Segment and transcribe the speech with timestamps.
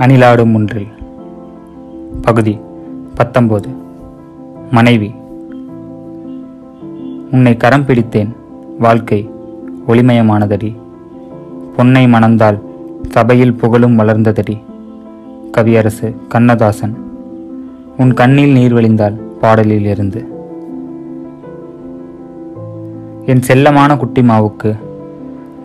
[0.00, 0.86] அணிலாடும் ஒன்றில்.
[2.22, 2.58] பகுதி
[3.16, 3.64] பத்தொம்போது
[4.70, 5.14] மனைவி.
[7.30, 8.28] உன்னை கரம் பிடித்தேன்.
[8.78, 9.30] வாழ்க்கை
[9.88, 10.76] ஒளிமயமானதடி.
[11.76, 12.58] பொன்னை மணந்தால்
[13.08, 14.60] சபையில் புகழும் வளர்ந்ததடி.
[15.52, 16.96] கவியரசு கண்ணதாசன்.
[17.96, 20.28] உன் கண்ணில் நீர் வழிந்தால் பாடலில் இருந்து.
[23.26, 24.78] என் செல்லமான குட்டி மாவுக்கு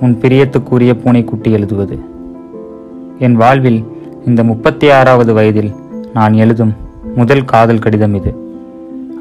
[0.02, 2.00] உன் பிரியத்துக்குரிய பூனைக்குட்டி எழுதுவது.
[3.20, 3.84] என் வாழ்வில்
[4.26, 5.74] இந்த முப்பத்தி ஆறாவது வயதில்
[6.14, 6.74] நான் எழுதும்
[7.16, 8.36] முதல் காதல் கடிதம் இது.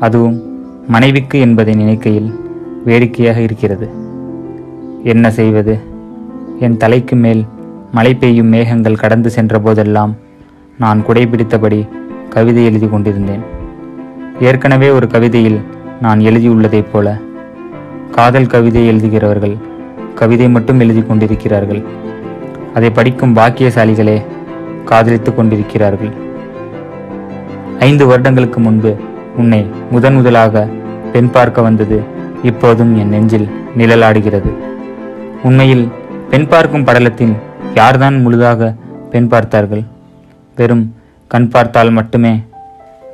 [0.01, 0.43] அதுவும்
[0.89, 2.41] மனைவிக்கு என்பதை நினைக்கையில்
[2.85, 3.89] வேடிக்கையாக இருக்கிறது.
[5.05, 5.81] என்ன செய்வது?
[6.61, 7.45] என் தலைக்கு மேல்
[7.93, 10.17] மழை பெய்யும் மேகங்கள் கடந்து சென்ற போதெல்லாம்
[10.79, 11.89] நான் குடைபிடித்தபடி
[12.29, 13.43] கவிதை எழுதி கொண்டிருந்தேன்.
[14.41, 15.61] ஏற்கனவே ஒரு கவிதையில்
[16.01, 17.19] நான் எழுதியுள்ளதைப் போல
[18.11, 19.57] காதல் கவிதை எழுதுகிறவர்கள்
[20.15, 21.83] கவிதை மட்டும் எழுதி கொண்டிருக்கிறார்கள்.
[22.75, 24.23] அதை படிக்கும் பாக்கியசாலிகளே
[24.85, 26.13] காதலித்துக் கொண்டிருக்கிறார்கள்.
[27.79, 28.97] ஐந்து வருடங்களுக்கு முன்பு
[29.37, 30.69] உன்னை முதன் முதலாக
[31.13, 31.99] பெண் பார்க்க வந்தது
[32.43, 34.51] இப்போதும் என் நெஞ்சில் நிழலாடுகிறது.
[35.43, 35.89] உண்மையில்
[36.31, 37.35] பெண் பார்க்கும் படலத்தில்
[37.75, 38.75] யார்தான் முழுதாக
[39.11, 39.85] பெண் பார்த்தார்கள்?
[40.57, 40.95] வெறும்
[41.27, 42.43] கண் பார்த்தால் மட்டுமே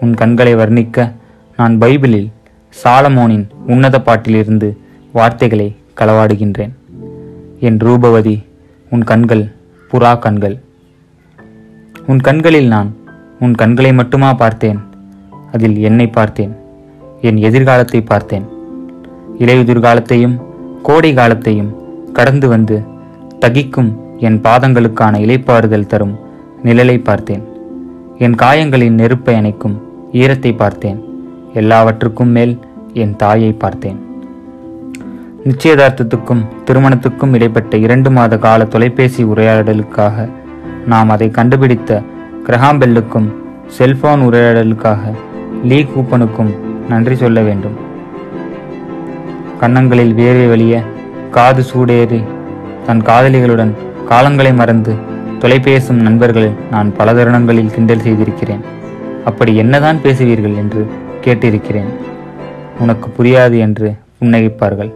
[0.00, 1.12] உன் கண்களை வர்ணிக்க
[1.56, 2.28] நான் பைபிளில்
[2.82, 4.68] சாலமோனின் உன்னத பாட்டிலிருந்து
[5.12, 6.72] வார்த்தைகளை களவாடுகின்றேன்.
[7.60, 8.36] என் ரூபவதி
[8.90, 9.44] உன் கண்கள்
[9.92, 10.56] புறா கண்கள்.
[12.10, 12.88] உன் கண்களில் நான்
[13.40, 14.78] உன் கண்களை மட்டுமா பார்த்தேன்?
[15.52, 16.54] அதில் என்னை பார்த்தேன்.
[17.20, 18.46] என் எதிர்காலத்தை பார்த்தேன்.
[19.38, 20.34] இலையுதிர்காலத்தையும்
[20.82, 21.70] கோடை காலத்தையும்
[22.12, 22.82] கடந்து வந்து
[23.40, 26.18] தகிக்கும் என் பாதங்களுக்கான இலைப்பாறுதல் தரும்
[26.64, 27.44] நிழலை பார்த்தேன்.
[28.18, 29.76] என் காயங்களின் நெருப்பை அணைக்கும்
[30.12, 30.98] ஈரத்தை பார்த்தேன்.
[31.54, 32.58] எல்லாவற்றுக்கும் மேல்
[32.92, 34.00] என் தாயை பார்த்தேன்.
[35.44, 40.28] நிச்சயதார்த்தத்துக்கும் திருமணத்துக்கும் இடைப்பட்ட இரண்டு மாத கால தொலைபேசி உரையாடலுக்காக
[40.86, 42.02] நாம் அதை கண்டுபிடித்த
[42.46, 43.32] கிரஹாம்பெல்லுக்கும்
[43.66, 44.98] செல்போன் உரையாடலுக்காக
[45.64, 46.54] லீ கூப்பனுக்கும்
[46.88, 47.76] நன்றி சொல்ல வேண்டும்.
[49.60, 50.82] கன்னங்களில் வேர்வை வழிய
[51.30, 52.24] காது சூடேறி
[52.86, 53.70] தன் காதலிகளுடன்
[54.08, 54.94] காலங்களை மறந்து
[55.38, 58.60] தொலைபேசும் நண்பர்களை நான் பல தருணங்களில் கிண்டல் செய்திருக்கிறேன்.
[59.24, 60.86] அப்படி என்னதான் பேசுவீர்கள் என்று
[61.24, 61.90] கேட்டிருக்கிறேன்.
[62.78, 64.92] உனக்கு புரியாது என்று புன்னகிப்பார்கள்.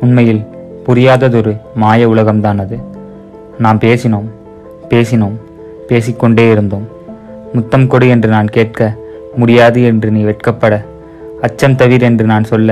[0.00, 0.44] உண்மையில்
[0.86, 2.78] புரியாததொரு மாய உலகம்தான் அது.
[3.58, 4.28] நாம் பேசினோம்.
[4.92, 5.36] பேசினோம்
[5.88, 6.86] பேசிக்கொண்டே இருந்தோம்.
[7.52, 8.80] முத்தம் கொடு என்று நான் கேட்க
[9.36, 10.74] முடியாது என்று நீ வெட்கப்பட
[11.40, 12.70] அச்சம் தவிர என்று நான் சொல்ல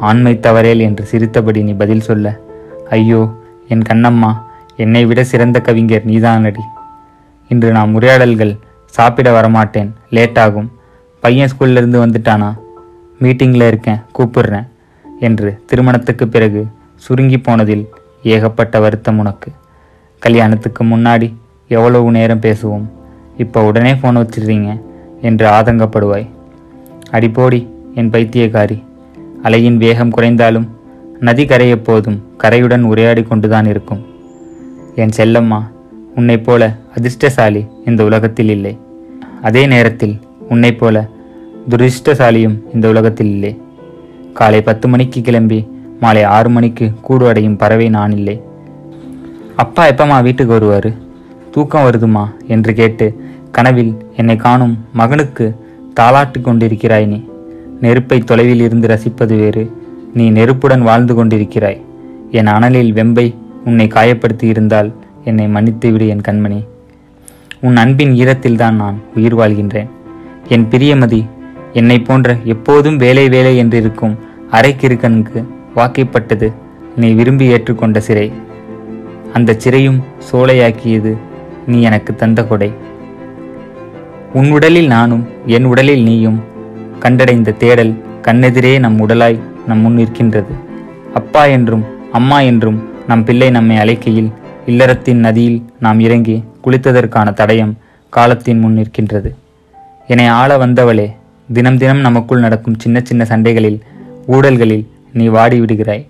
[0.00, 2.26] ஆண்மை தவறேல் என்று சிரித்தபடி நீ பதில் சொல்ல
[2.88, 3.22] ஐயோ
[3.68, 4.30] என் கண்ணம்மா
[4.76, 6.62] என்னை விட சிறந்த கவிஞர் நீதானடி.
[7.50, 8.52] இன்று நான் உரையாடல்கள்
[8.94, 10.68] சாப்பிட வரமாட்டேன் லேட் ஆகும்.
[11.22, 12.50] பையன் ஸ்கூல்லேருந்து வந்துட்டானா?
[13.20, 14.68] மீட்டிங்கில் இருக்கேன் கூப்பிடுறேன்
[15.20, 16.62] என்று திருமணத்துக்கு பிறகு
[16.96, 17.84] சுருங்கி போனதில்
[18.22, 19.50] ஏகப்பட்ட வருத்தம் உனக்கு.
[20.20, 21.34] கல்யாணத்துக்கு முன்னாடி
[21.68, 22.84] எவ்வளவு நேரம் பேசுவோம்?
[23.36, 24.80] இப்போ உடனே ஃபோன் வச்சிடுறீங்க
[25.20, 26.26] என்று ஆதங்கப்படுவாய்.
[27.10, 28.82] அடிப்போடி என் பைத்தியக்காரி.
[29.42, 30.68] அலையின் வேகம் குறைந்தாலும்
[31.20, 34.04] நதி கரை எப்போதும் கரையுடன் உரையாடி கொண்டுதான் இருக்கும்.
[34.94, 35.62] என் செல்லம்மா
[36.16, 38.78] உன்னைப் போல அதிர்ஷ்டசாலி இந்த உலகத்தில் இல்லை.
[39.42, 41.06] அதே நேரத்தில் உன்னைப் போல
[41.68, 43.60] துரிஷ்டசாலியும் இந்த உலகத்தில் இல்லை.
[44.34, 45.68] காலை பத்து மணிக்கு கிளம்பி
[46.00, 48.42] மாலை ஆறு மணிக்கு கூடு அடையும் பறவை நான் இல்லை.
[49.62, 50.90] அப்பா எப்பம்மா வீட்டுக்கு வருவாரு?
[51.50, 53.06] தூக்கம் வருதுமா என்று கேட்டு
[53.50, 55.46] கனவில் என்னை காணும் மகனுக்கு
[56.00, 57.18] தாளாட்டு கொண்டிருக்கிறாய் நீ.
[57.80, 59.64] நெருப்பை தொலைவில் இருந்து ரசிப்பது வேறு.
[60.14, 61.80] நீ நெருப்புடன் வாழ்ந்து கொண்டிருக்கிறாய்.
[62.30, 63.26] என் அனலில் வெம்பை
[63.64, 64.90] உன்னை காயப்படுத்தி இருந்தால்
[65.24, 66.60] என்னை மன்னித்து விடு என் கண்மணி.
[67.60, 69.90] உன் அன்பின் ஈரத்தில்தான் நான் உயிர் வாழ்கின்றேன்.
[70.48, 71.22] என் பிரியமதி
[71.72, 74.16] என்னை போன்ற எப்போதும் வேலை வேலை என்றிருக்கும்
[74.52, 75.42] அரைக்கிருக்கனுக்கு
[75.76, 76.52] வாக்கைப்பட்டது
[76.96, 78.32] நீ விரும்பி ஏற்றுக்கொண்ட சிறை.
[79.32, 79.98] அந்த சிறையும்
[80.30, 81.12] சோலையாக்கியது
[81.66, 82.70] நீ எனக்கு தந்த கொடை.
[84.32, 86.38] உன் உடலில் நானும் என் உடலில் நீயும்
[87.00, 87.92] கண்டடைந்த தேடல்
[88.22, 90.52] கண்ணெதிரே நம் உடலாய் நம் முன் நிற்கின்றது.
[91.14, 94.30] அப்பா என்றும் அம்மா என்றும் நம் பிள்ளை நம்மை அழைக்கையில்
[94.66, 97.72] இல்லறத்தின் நதியில் நாம் இறங்கி குளித்ததற்கான தடயம்
[98.12, 99.30] காலத்தின் முன் நிற்கின்றது.
[100.06, 101.08] என்னை ஆள வந்தவளே
[101.52, 103.78] தினம் தினம் நமக்குள் நடக்கும் சின்ன சின்ன சண்டைகளில்
[104.26, 106.04] ஊடல்களில் நீ வாடி விடுகிறாய்.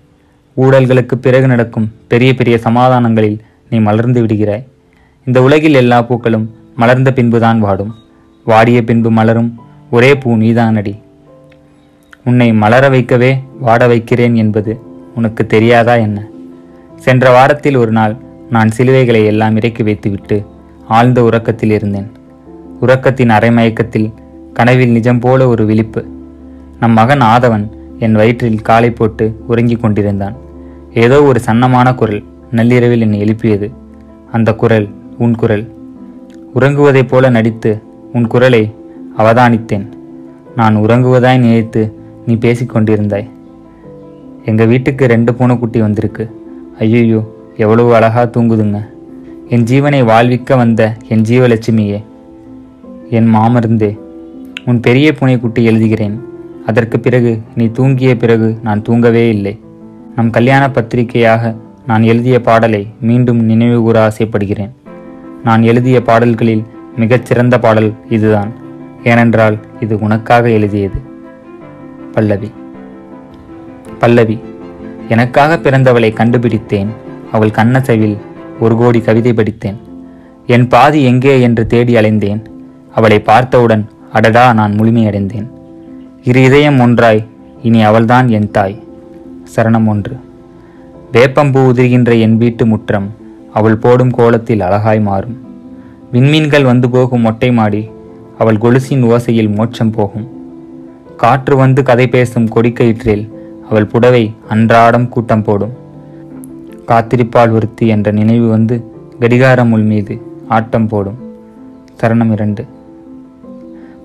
[0.57, 3.39] ஊழல்களுக்கு பிறகு நடக்கும் பெரிய பெரிய சமாதானங்களில்
[3.69, 4.65] நீ மலர்ந்து விடுகிறாய்.
[5.25, 7.95] இந்த உலகில் எல்லா பூக்களும் மலர்ந்த பின்புதான் வாடும்.
[8.45, 9.55] வாடிய பின்பு மலரும்
[9.91, 10.99] ஒரே பூ நீதானடி.
[12.25, 14.79] உன்னை மலர வைக்கவே வாட வைக்கிறேன் என்பது
[15.15, 16.27] உனக்கு தெரியாதா என்ன?
[16.95, 18.15] சென்ற வாரத்தில் ஒரு நாள்
[18.49, 20.45] நான் சிலுவைகளை எல்லாம் இறக்கி வைத்துவிட்டு
[20.87, 22.11] ஆழ்ந்த உறக்கத்தில் இருந்தேன்.
[22.81, 24.13] உறக்கத்தின் அரைமயக்கத்தில்
[24.53, 26.05] கனவில் நிஜம் போல ஒரு விழிப்பு.
[26.79, 30.35] நம் மகன் ஆதவன் என் வயிற்றில் காலை போட்டு உறங்கிக் கொண்டிருந்தான்.
[30.93, 33.67] ஏதோ ஒரு சன்னமான குரல் நள்ளிரவில் என்னை எழுப்பியது.
[34.31, 34.87] அந்த குரல்
[35.17, 35.65] உன் குரல்.
[36.55, 37.71] உறங்குவதைப் போல நடித்து
[38.13, 38.63] உன் குரலை
[39.17, 39.85] அவதானித்தேன்.
[40.55, 41.81] நான் உறங்குவதாய் நினைத்து
[42.25, 43.29] நீ பேசிக்கொண்டிருந்தாய்
[44.45, 46.25] எங்கள் வீட்டுக்கு ரெண்டு பூனைக்குட்டி வந்திருக்கு.
[46.79, 47.21] ஐயோ
[47.57, 48.79] எவ்வளவு அழகா தூங்குதுங்க.
[49.47, 51.99] என் ஜீவனை வாழ்விக்க வந்த என் ஜீவலட்சுமியே
[53.09, 53.91] என் மாமருந்தே
[54.65, 56.17] உன் பெரிய பூனைக்குட்டி எழுதுகிறேன்.
[56.65, 59.59] அதற்கு பிறகு நீ தூங்கிய பிறகு நான் தூங்கவே இல்லை.
[60.15, 61.55] நம் கல்யாண பத்திரிகையாக
[61.87, 64.73] நான் எழுதிய பாடலை மீண்டும் நினைவுகூற ஆசைப்படுகிறேன்.
[65.43, 66.65] நான் எழுதிய பாடல்களில்
[66.95, 68.51] மிகச்சிறந்த பாடல் இதுதான்.
[69.03, 70.99] ஏனென்றால் இது உனக்காக எழுதியது.
[72.11, 72.51] பல்லவி.
[73.99, 74.39] பல்லவி
[75.09, 76.89] எனக்காக பிறந்தவளை கண்டுபிடித்தேன்.
[77.31, 78.17] அவள் கண்ணசைவில்
[78.59, 79.79] ஒரு கோடி கவிதை படித்தேன்.
[80.47, 82.45] என் பாதி எங்கே என்று தேடி அலைந்தேன்.
[82.91, 85.47] அவளை பார்த்தவுடன் அடடா நான் முழுமையடைந்தேன்.
[86.23, 87.25] இரு இதயம் ஒன்றாய்
[87.61, 88.83] இனி அவள்தான் என் தாய்.
[89.55, 90.15] சரணம் ஒன்று.
[91.13, 93.11] வேப்பம்பூ உதிர்கின்ற என் வீட்டு முற்றம்
[93.53, 95.37] அவள் போடும் கோலத்தில் அழகாய் மாறும்.
[96.13, 97.89] விண்மீன்கள் வந்து போகும் மொட்டை மாடி
[98.37, 100.29] அவள் கொலுசின் ஓசையில் மோட்சம் போகும்.
[101.17, 103.31] காற்று வந்து கதை பேசும் கொடிக்கயிற்றில்
[103.69, 105.73] அவள் புடவை அன்றாடம் கூட்டம் போடும்.
[106.87, 108.83] காத்திருப்பாள் ஒருத்தி என்ற நினைவு வந்து
[109.19, 111.17] கடிகாரம் உள் மீது ஆட்டம் போடும்.
[112.01, 112.65] சரணம் இரண்டு.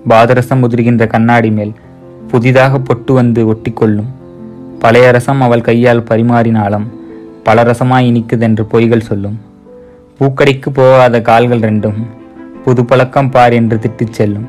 [0.09, 1.73] பாதரசம் உதிர்கின்ற கண்ணாடி மேல்
[2.27, 4.09] புதிதாக பொட்டு வந்து ஒட்டிக்கொள்ளும்.
[4.79, 6.85] பழைய ரசம் அவள் கையால் பரிமாறினாலும்
[7.43, 9.39] பல ரசமாய் இனிக்குதென்று பொய்கள் சொல்லும்.
[10.19, 12.05] பூக்கடைக்கு போகாத கால்கள் ரெண்டும்
[12.63, 14.47] புது பழக்கம் பார் என்று திட்டிச் செல்லும்.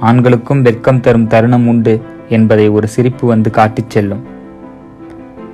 [0.00, 4.22] ஆண்களுக்கும் வெட்கம் தரும் தருணம் உண்டு என்பதை ஒரு சிரிப்பு வந்து காட்டிச் செல்லும்.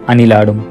[0.07, 0.63] அணிலாடும்